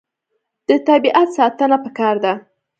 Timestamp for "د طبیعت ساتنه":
0.67-1.77